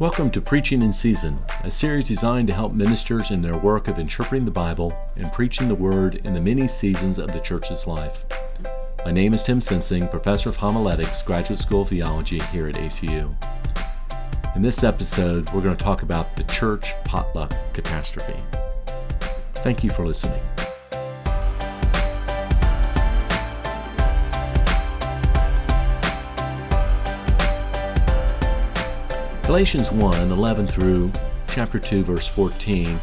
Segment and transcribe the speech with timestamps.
[0.00, 3.98] Welcome to Preaching in Season, a series designed to help ministers in their work of
[3.98, 8.24] interpreting the Bible and preaching the Word in the many seasons of the church's life.
[9.04, 13.30] My name is Tim Sensing, Professor of Homiletics, Graduate School of Theology here at ACU.
[14.56, 18.40] In this episode, we're going to talk about the church potluck catastrophe.
[19.56, 20.40] Thank you for listening.
[29.50, 31.10] Galatians 1 11 through
[31.48, 33.00] chapter 2, verse 14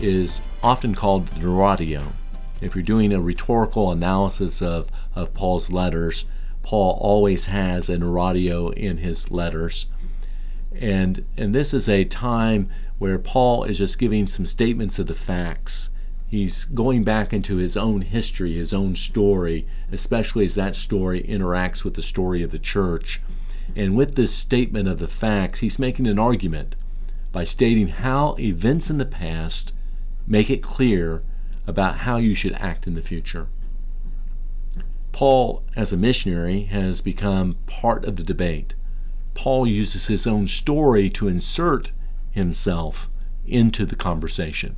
[0.00, 2.14] is often called the Narratio.
[2.62, 6.24] If you're doing a rhetorical analysis of, of Paul's letters,
[6.62, 9.86] Paul always has a Narratio in his letters.
[10.74, 15.14] And, and this is a time where Paul is just giving some statements of the
[15.14, 15.90] facts.
[16.26, 21.84] He's going back into his own history, his own story, especially as that story interacts
[21.84, 23.20] with the story of the church.
[23.74, 26.76] And with this statement of the facts, he's making an argument
[27.30, 29.72] by stating how events in the past
[30.26, 31.22] make it clear
[31.66, 33.48] about how you should act in the future.
[35.12, 38.74] Paul, as a missionary, has become part of the debate.
[39.34, 41.92] Paul uses his own story to insert
[42.30, 43.08] himself
[43.46, 44.76] into the conversation.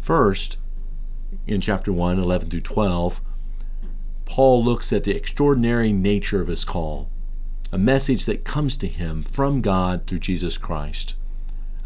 [0.00, 0.58] First,
[1.46, 3.20] in chapter 1, 11 through 12,
[4.24, 7.08] Paul looks at the extraordinary nature of his call,
[7.70, 11.16] a message that comes to him from God through Jesus Christ,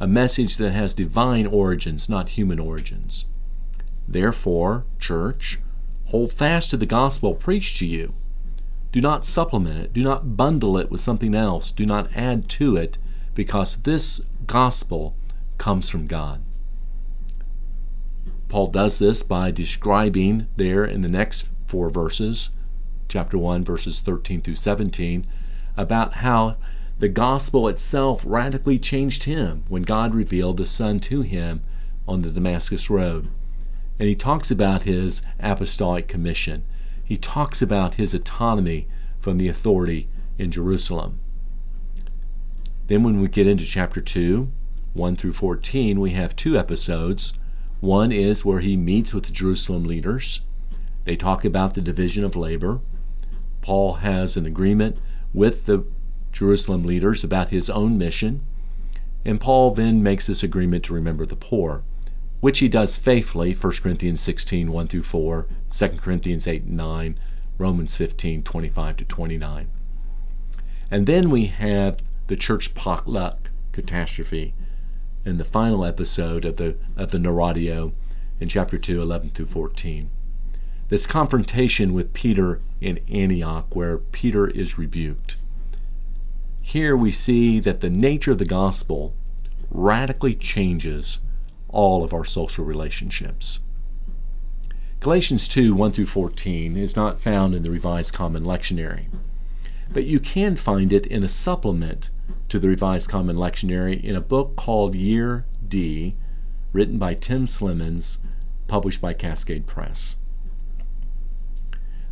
[0.01, 3.27] a message that has divine origins, not human origins.
[4.07, 5.59] Therefore, church,
[6.07, 8.15] hold fast to the gospel preached to you.
[8.93, 12.77] Do not supplement it, do not bundle it with something else, do not add to
[12.77, 12.97] it,
[13.35, 15.15] because this gospel
[15.59, 16.41] comes from God.
[18.49, 22.51] Paul does this by describing there in the next four verses,
[23.09, 25.27] chapter 1, verses 13 through 17,
[25.77, 26.57] about how
[26.99, 31.63] the gospel itself radically changed him when God revealed the Son to him
[32.09, 33.29] on the Damascus Road.
[33.99, 36.65] And he talks about his apostolic commission.
[37.05, 38.89] He talks about his autonomy
[39.21, 41.21] from the authority in Jerusalem.
[42.87, 44.51] Then, when we get into chapter 2,
[44.95, 47.35] 1 through 14, we have two episodes.
[47.81, 50.41] One is where he meets with the Jerusalem leaders,
[51.09, 52.81] they talk about the division of labor.
[53.63, 54.99] Paul has an agreement
[55.33, 55.87] with the
[56.33, 58.43] Jerusalem leaders about his own mission.
[59.25, 61.83] And Paul then makes this agreement to remember the poor,
[62.41, 67.19] which he does faithfully 1 Corinthians 16, 1 through 4, 2 Corinthians 8 and 9,
[67.57, 69.69] Romans 15, 25 to 29.
[70.91, 74.53] And then we have the church potluck catastrophe
[75.25, 77.95] in the final episode of the, of the Narratio
[78.41, 80.11] in chapter 2, 11 through 14
[80.89, 85.37] this confrontation with Peter in Antioch, where Peter is rebuked.
[86.63, 89.15] Here we see that the nature of the gospel
[89.71, 91.21] radically changes
[91.69, 93.61] all of our social relationships.
[95.01, 99.07] Galatians 2 1 through 14 is not found in the Revised Common Lectionary,
[99.93, 102.11] but you can find it in a supplement
[102.49, 106.17] to the Revised Common Lectionary in a book called Year D,
[106.73, 108.19] written by Tim Slemmons,
[108.67, 110.17] published by Cascade Press.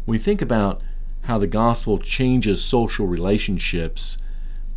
[0.07, 0.83] When we think about
[1.23, 4.17] how the gospel changes social relationships,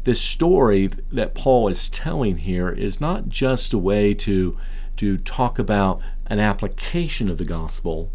[0.03, 4.57] this story that Paul is telling here is not just a way to,
[4.97, 8.09] to talk about an application of the gospel,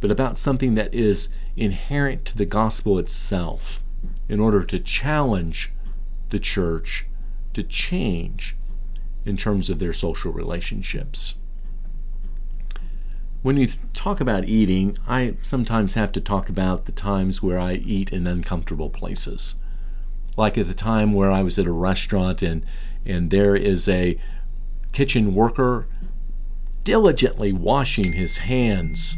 [0.00, 3.82] but about something that is inherent to the gospel itself
[4.28, 5.72] in order to challenge
[6.28, 7.06] the church
[7.54, 8.54] to change
[9.24, 11.36] in terms of their social relationships.
[13.40, 17.74] When you talk about eating, I sometimes have to talk about the times where I
[17.74, 19.54] eat in uncomfortable places.
[20.36, 22.66] Like at the time where I was at a restaurant and,
[23.06, 24.18] and there is a
[24.92, 25.86] kitchen worker
[26.82, 29.16] diligently washing his hands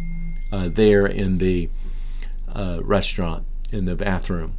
[0.52, 1.70] uh, there in the
[2.54, 4.58] uh, restaurant, in the bathroom.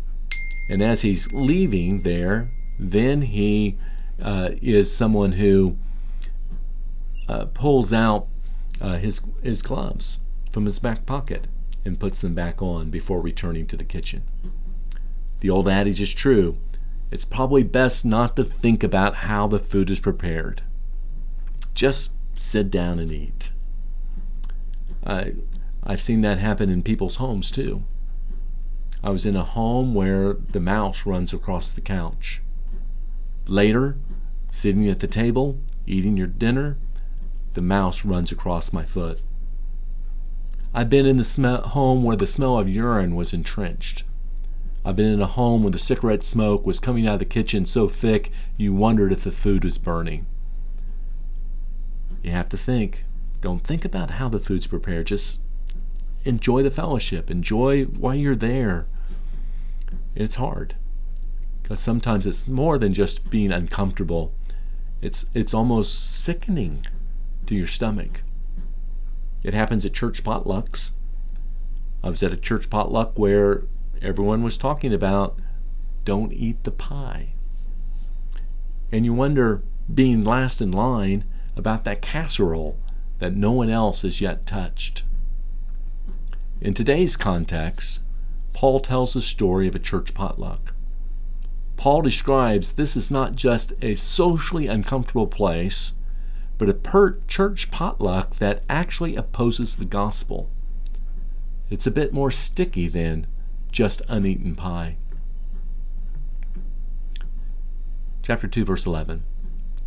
[0.69, 2.49] And as he's leaving there,
[2.79, 3.77] then he
[4.19, 5.77] uh, is someone who
[7.27, 8.27] uh, pulls out
[8.81, 10.19] uh, his, his gloves
[10.51, 11.47] from his back pocket
[11.85, 14.23] and puts them back on before returning to the kitchen.
[15.39, 16.57] The old adage is true.
[17.09, 20.63] It's probably best not to think about how the food is prepared.
[21.73, 23.51] Just sit down and eat.
[25.05, 25.33] I,
[25.83, 27.83] I've seen that happen in people's homes too.
[29.03, 32.41] I was in a home where the mouse runs across the couch.
[33.47, 33.97] Later,
[34.47, 35.57] sitting at the table,
[35.87, 36.77] eating your dinner,
[37.53, 39.21] the mouse runs across my foot.
[40.73, 44.03] I've been in the home where the smell of urine was entrenched.
[44.85, 47.65] I've been in a home where the cigarette smoke was coming out of the kitchen
[47.65, 50.25] so thick you wondered if the food was burning.
[52.23, 53.05] You have to think.
[53.41, 55.07] Don't think about how the food's prepared.
[55.07, 55.41] Just
[56.25, 57.29] enjoy the fellowship.
[57.29, 58.85] Enjoy why you're there.
[60.15, 60.75] It's hard
[61.61, 64.33] because sometimes it's more than just being uncomfortable.
[65.01, 66.85] It's it's almost sickening
[67.55, 68.23] your stomach.
[69.43, 70.91] It happens at church potlucks.
[72.03, 73.63] I was at a church potluck where
[74.01, 75.39] everyone was talking about
[76.05, 77.33] don't eat the pie.
[78.91, 79.63] And you wonder,
[79.93, 81.25] being last in line,
[81.55, 82.77] about that casserole
[83.19, 85.03] that no one else has yet touched.
[86.59, 88.01] In today's context,
[88.53, 90.73] Paul tells the story of a church potluck.
[91.77, 95.93] Paul describes this is not just a socially uncomfortable place,
[96.61, 100.47] but a per- church potluck that actually opposes the gospel.
[101.71, 103.25] It's a bit more sticky than
[103.71, 104.97] just uneaten pie.
[108.21, 109.23] Chapter 2, verse 11.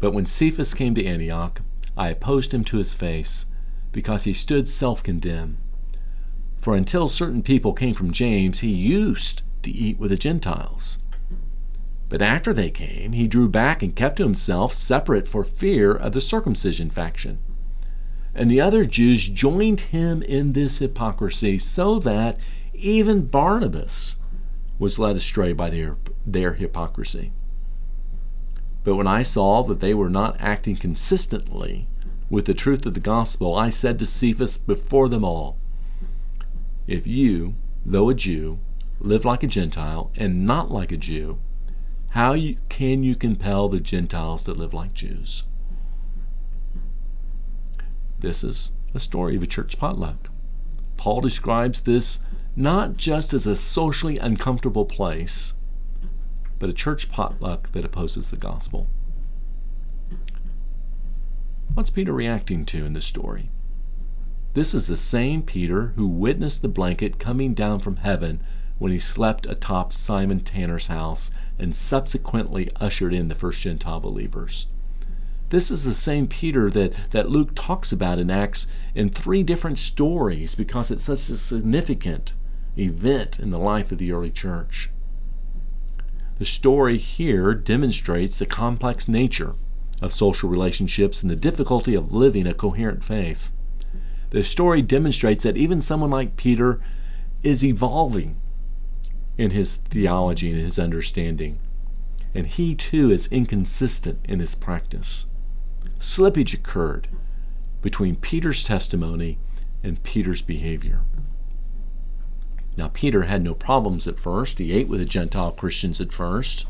[0.01, 1.61] But when Cephas came to Antioch,
[1.97, 3.47] I opposed him to his face,
[3.93, 5.59] because he stood self condemned.
[6.59, 10.99] For until certain people came from James, he used to eat with the Gentiles.
[12.09, 16.13] But after they came, he drew back and kept to himself separate for fear of
[16.13, 17.39] the circumcision faction.
[18.35, 22.39] And the other Jews joined him in this hypocrisy, so that
[22.75, 24.17] even Barnabas
[24.79, 25.97] was led astray by their,
[26.27, 27.33] their hypocrisy.
[28.83, 31.89] But when I saw that they were not acting consistently
[32.29, 35.57] with the truth of the gospel, I said to Cephas before them all,
[36.87, 37.55] If you,
[37.87, 38.59] though a Jew,
[39.01, 41.39] live like a Gentile and not like a Jew,
[42.15, 45.43] how you, can you compel the Gentiles to live like Jews?
[48.21, 50.31] This is a story of a church potluck.
[50.97, 52.21] Paul describes this
[52.55, 55.55] not just as a socially uncomfortable place,
[56.61, 58.89] but a church potluck that opposes the gospel.
[61.75, 63.51] What's Peter reacting to in this story?
[64.53, 68.41] This is the same Peter who witnessed the blanket coming down from heaven
[68.79, 74.67] when he slept atop Simon Tanner's house and subsequently ushered in the first Gentile believers.
[75.51, 79.79] This is the same Peter that, that Luke talks about in Acts in three different
[79.79, 82.35] stories because it's such a significant
[82.77, 84.91] event in the life of the early church.
[86.39, 89.55] The story here demonstrates the complex nature
[90.03, 93.53] of social relationships and the difficulty of living a coherent faith.
[94.31, 96.81] The story demonstrates that even someone like Peter
[97.45, 98.41] is evolving
[99.37, 101.59] in his theology and his understanding,
[102.35, 105.27] and he too is inconsistent in his practice.
[105.99, 107.09] Slippage occurred
[107.83, 109.39] between Peter's testimony
[109.83, 111.01] and Peter's behavior.
[112.77, 114.59] Now, Peter had no problems at first.
[114.59, 116.67] He ate with the Gentile Christians at first.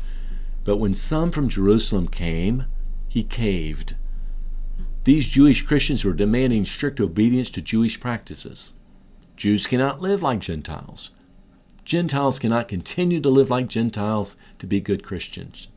[0.63, 2.65] But when some from Jerusalem came,
[3.07, 3.95] he caved.
[5.03, 8.73] These Jewish Christians were demanding strict obedience to Jewish practices.
[9.35, 11.11] Jews cannot live like Gentiles.
[11.85, 15.67] Gentiles cannot continue to live like Gentiles to be good Christians.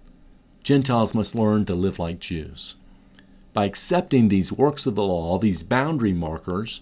[0.62, 2.76] Gentiles must learn to live like Jews.
[3.52, 6.80] By accepting these works of the law, these boundary markers,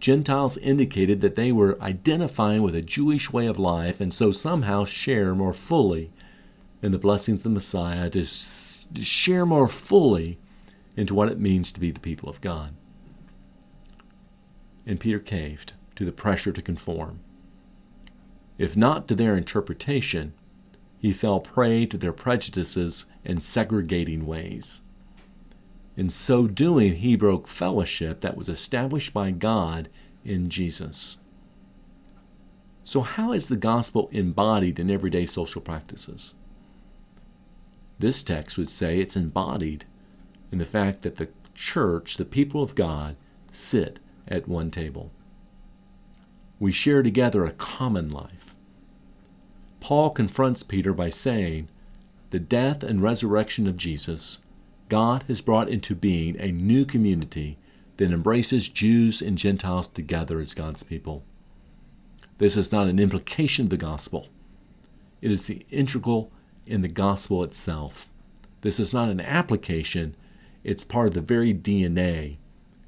[0.00, 4.84] Gentiles indicated that they were identifying with a Jewish way of life and so somehow
[4.84, 6.10] share more fully
[6.82, 10.38] in the blessings of the Messiah, to share more fully
[10.96, 12.74] into what it means to be the people of God.
[14.86, 17.20] And Peter caved to the pressure to conform.
[18.60, 20.34] If not to their interpretation,
[20.98, 24.82] he fell prey to their prejudices and segregating ways.
[25.96, 29.88] In so doing, he broke fellowship that was established by God
[30.26, 31.16] in Jesus.
[32.84, 36.34] So, how is the gospel embodied in everyday social practices?
[37.98, 39.86] This text would say it's embodied
[40.52, 43.16] in the fact that the church, the people of God,
[43.50, 45.12] sit at one table.
[46.60, 48.54] We share together a common life.
[49.80, 51.68] Paul confronts Peter by saying,
[52.28, 54.38] The death and resurrection of Jesus
[54.90, 57.56] God has brought into being a new community
[57.96, 61.22] that embraces Jews and Gentiles together as God's people.
[62.38, 64.28] This is not an implication of the gospel,
[65.22, 66.30] it is the integral
[66.66, 68.08] in the gospel itself.
[68.60, 70.14] This is not an application,
[70.62, 72.36] it's part of the very DNA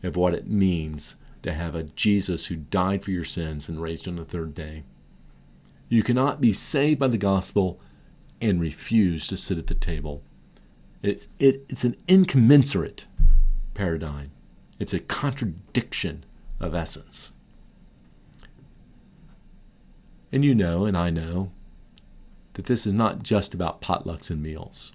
[0.02, 4.06] of what it means to have a Jesus who died for your sins and raised
[4.06, 4.84] on the third day.
[5.88, 7.80] You cannot be saved by the gospel
[8.40, 10.22] and refuse to sit at the table.
[11.02, 13.06] It, it, it's an incommensurate
[13.75, 14.30] paradigm,
[14.78, 16.25] it's a contradiction
[16.61, 17.32] of essence.
[20.30, 21.52] And you know, and I know,
[22.54, 24.92] that this is not just about potlucks and meals.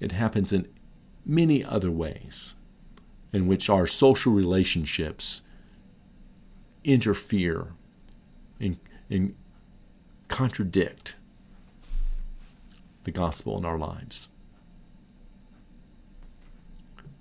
[0.00, 0.68] It happens in
[1.24, 2.54] many other ways
[3.32, 5.42] in which our social relationships
[6.86, 7.72] interfere
[8.60, 8.78] and,
[9.10, 9.34] and
[10.28, 11.16] contradict
[13.04, 14.28] the gospel in our lives.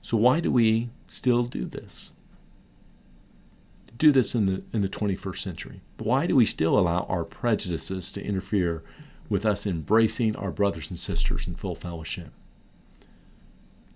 [0.01, 2.13] So why do we still do this?
[3.97, 5.81] Do this in the in the 21st century.
[5.97, 8.83] Why do we still allow our prejudices to interfere
[9.29, 12.31] with us embracing our brothers and sisters in full fellowship?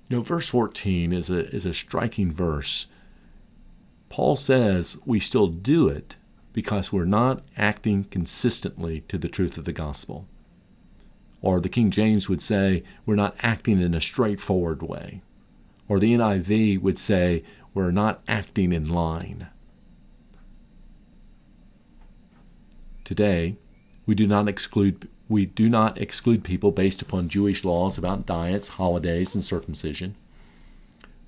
[0.08, 2.88] You know, verse 14 is a, is a striking verse.
[4.10, 6.16] Paul says we still do it
[6.52, 10.28] because we're not acting consistently to the truth of the gospel.
[11.42, 15.22] Or the King James would say, we're not acting in a straightforward way.
[15.88, 19.48] Or the NIV would say, we're not acting in line.
[23.04, 23.58] Today,
[24.06, 28.70] we do not exclude we do not exclude people based upon Jewish laws about diets,
[28.70, 30.16] holidays, and circumcision.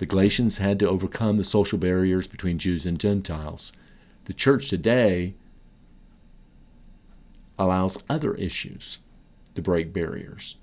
[0.01, 3.72] The Galatians had to overcome the social barriers between Jews and Gentiles.
[4.25, 5.36] The church today
[7.60, 8.98] allows other issues
[9.53, 10.55] to break barriers,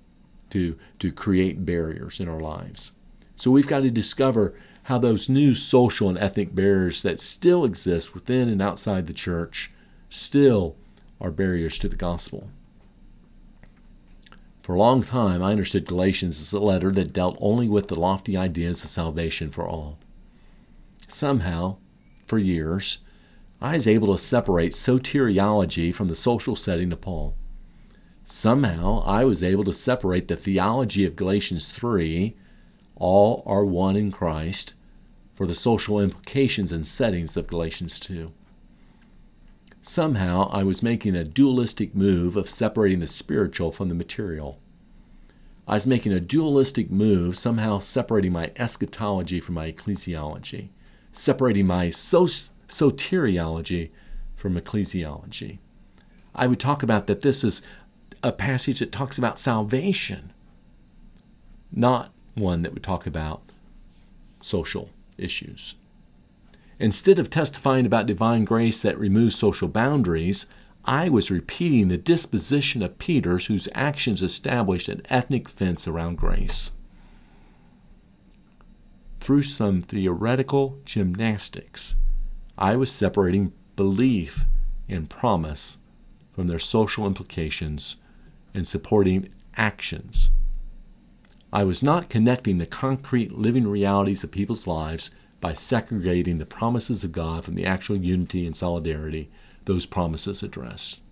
[0.50, 2.90] to, to create barriers in our lives.
[3.36, 8.14] So we've got to discover how those new social and ethnic barriers that still exist
[8.14, 9.70] within and outside the church
[10.10, 10.74] still
[11.20, 12.50] are barriers to the gospel.
[14.68, 17.98] For a long time, I understood Galatians as a letter that dealt only with the
[17.98, 19.96] lofty ideas of salvation for all.
[21.08, 21.78] Somehow,
[22.26, 22.98] for years,
[23.62, 27.34] I was able to separate soteriology from the social setting of Paul.
[28.26, 32.36] Somehow, I was able to separate the theology of Galatians 3,
[32.96, 34.74] all are one in Christ,
[35.32, 38.32] for the social implications and settings of Galatians 2.
[39.88, 44.58] Somehow I was making a dualistic move of separating the spiritual from the material.
[45.66, 50.68] I was making a dualistic move, somehow separating my eschatology from my ecclesiology,
[51.10, 53.88] separating my soteriology
[54.36, 55.56] from ecclesiology.
[56.34, 57.62] I would talk about that this is
[58.22, 60.34] a passage that talks about salvation,
[61.72, 63.40] not one that would talk about
[64.42, 65.76] social issues.
[66.80, 70.46] Instead of testifying about divine grace that removes social boundaries,
[70.84, 76.70] I was repeating the disposition of Peter's whose actions established an ethnic fence around grace.
[79.20, 81.96] Through some theoretical gymnastics,
[82.56, 84.44] I was separating belief
[84.88, 85.78] and promise
[86.32, 87.96] from their social implications
[88.54, 90.30] and supporting actions.
[91.52, 97.04] I was not connecting the concrete living realities of people's lives by segregating the promises
[97.04, 99.30] of God from the actual unity and solidarity
[99.64, 101.02] those promises address.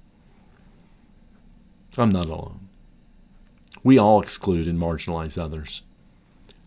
[1.98, 2.68] I'm not alone.
[3.82, 5.82] We all exclude and marginalize others.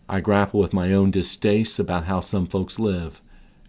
[0.08, 3.20] I grapple with my own distastes about how some folks live,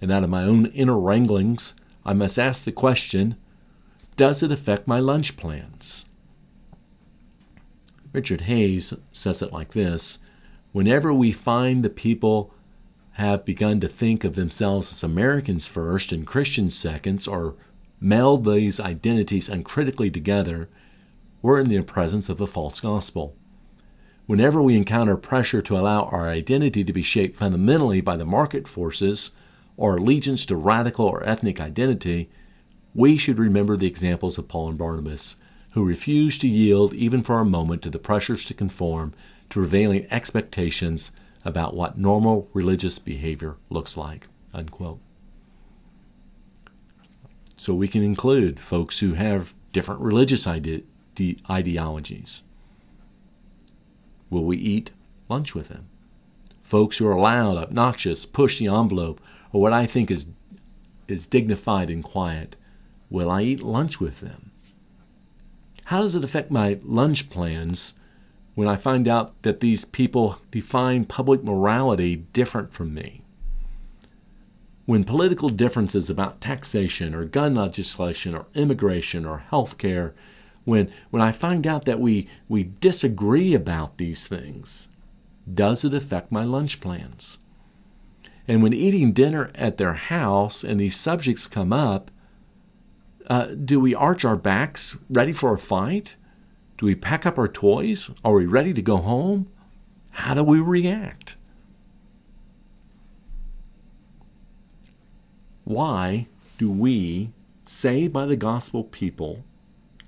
[0.02, 3.36] and out of my own inner wranglings, I must ask the question
[4.16, 6.06] Does it affect my lunch plans?
[8.14, 10.20] Richard Hays says it like this
[10.72, 12.54] Whenever we find the people
[13.14, 17.56] have begun to think of themselves as Americans first and Christians seconds, or
[18.00, 20.70] meld these identities uncritically together,
[21.42, 23.36] we're in the presence of a false gospel.
[24.26, 28.68] Whenever we encounter pressure to allow our identity to be shaped fundamentally by the market
[28.68, 29.32] forces
[29.76, 32.30] or allegiance to radical or ethnic identity,
[32.94, 35.38] we should remember the examples of Paul and Barnabas,
[35.72, 39.14] who refused to yield even for a moment to the pressures to conform
[39.50, 41.12] to prevailing expectations
[41.44, 44.28] about what normal religious behavior looks like.
[44.54, 45.00] Unquote.
[47.56, 50.84] So we can include folks who have different religious ide-
[51.50, 52.44] ideologies.
[54.30, 54.92] Will we eat
[55.30, 55.88] lunch with them?
[56.64, 59.22] Folks who are loud, obnoxious, push the envelope,
[59.52, 60.28] or what I think is,
[61.08, 62.56] is dignified and quiet,
[63.10, 64.52] will I eat lunch with them?
[65.86, 67.94] How does it affect my lunch plans
[68.62, 73.24] when I find out that these people define public morality different from me.
[74.86, 80.14] When political differences about taxation or gun legislation or immigration or health care,
[80.64, 84.90] when, when I find out that we, we disagree about these things,
[85.52, 87.40] does it affect my lunch plans?
[88.48, 92.12] And when eating dinner at their house and these subjects come up,
[93.26, 96.16] uh, do we arch our backs ready for a fight?
[96.82, 98.10] Do we pack up our toys?
[98.26, 99.48] Are we ready to go home?
[100.14, 101.36] How do we react?
[105.64, 106.26] Why
[106.58, 107.34] do we,
[107.66, 109.44] saved by the gospel people,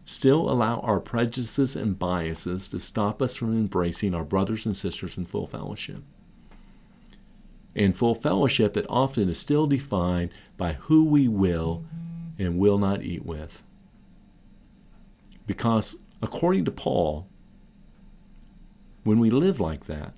[0.03, 5.15] still allow our prejudices and biases to stop us from embracing our brothers and sisters
[5.15, 6.01] in full fellowship.
[7.75, 11.85] And full fellowship that often is still defined by who we will
[12.39, 13.61] and will not eat with.
[15.45, 17.27] Because according to Paul,
[19.03, 20.13] when we live like that,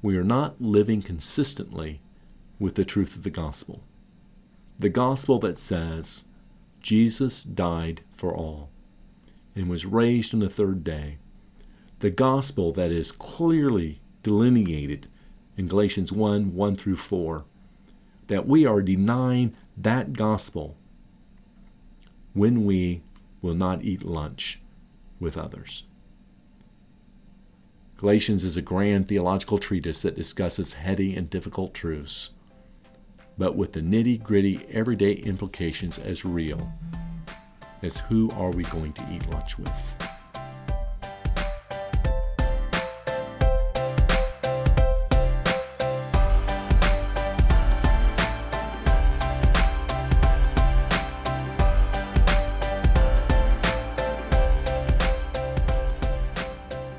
[0.00, 2.00] we are not living consistently
[2.60, 3.82] with the truth of the gospel.
[4.78, 6.26] The gospel that says
[6.80, 8.70] Jesus died for all
[9.56, 11.18] and was raised on the third day.
[11.98, 15.08] The gospel that is clearly delineated
[15.56, 17.44] in Galatians 1 1 through 4.
[18.28, 20.76] That we are denying that gospel
[22.34, 23.02] when we
[23.42, 24.60] will not eat lunch
[25.20, 25.84] with others.
[27.98, 32.30] Galatians is a grand theological treatise that discusses heady and difficult truths,
[33.38, 36.70] but with the nitty gritty everyday implications as real
[37.82, 40.05] as who are we going to eat lunch with.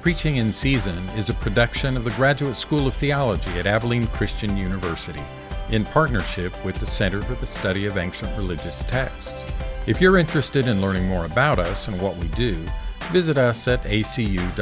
[0.07, 4.55] Preaching in Season is a production of the Graduate School of Theology at Abilene Christian
[4.55, 5.19] University
[5.69, 9.51] in partnership with the Center for the Study of Ancient Religious Texts.
[9.85, 12.65] If you're interested in learning more about us and what we do,
[13.11, 14.53] visit us at acu.edu/gst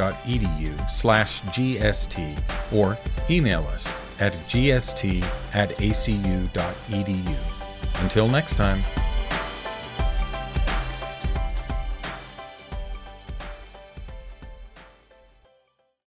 [2.72, 2.98] or
[3.30, 3.86] email us
[4.18, 5.24] at gst
[5.54, 7.36] at acu.edu.
[8.02, 8.82] Until next time.